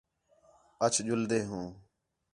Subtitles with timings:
[0.85, 1.67] اَچ ڄُلدے ہوں